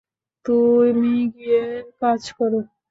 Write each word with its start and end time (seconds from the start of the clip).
তুমি 0.45 1.13
গিয়ে 1.35 1.61
কাজ 2.01 2.21
করো। 2.37 2.59